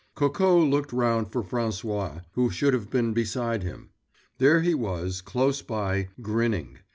Coco 0.15 0.57
looked 0.59 0.91
round 0.91 1.31
for 1.31 1.43
François, 1.43 2.23
who 2.31 2.49
should 2.49 2.73
have 2.73 2.89
been 2.89 3.13
beside 3.13 3.61
him. 3.61 3.91
There 4.39 4.61
he 4.61 4.73
was, 4.73 5.21
close 5.21 5.61
by, 5.61 6.07
grinning. 6.19 6.79